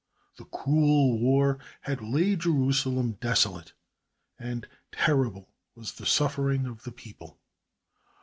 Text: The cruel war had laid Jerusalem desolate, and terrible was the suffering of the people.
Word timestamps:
The 0.37 0.45
cruel 0.45 1.19
war 1.19 1.59
had 1.81 2.01
laid 2.01 2.39
Jerusalem 2.39 3.19
desolate, 3.21 3.73
and 4.39 4.67
terrible 4.91 5.53
was 5.75 5.91
the 5.91 6.07
suffering 6.07 6.65
of 6.65 6.85
the 6.85 6.91
people. 6.91 7.39